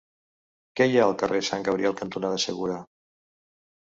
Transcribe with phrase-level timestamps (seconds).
[0.79, 2.79] Què hi ha al carrer Sant Gabriel cantonada Segura?